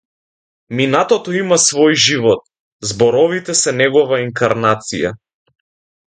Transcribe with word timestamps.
Минатото 0.77 1.33
има 1.41 1.57
свој 1.63 1.97
живот, 2.05 2.41
зборовите 2.91 3.55
се 3.59 3.73
негова 3.83 4.19
инкарнација. 4.23 5.13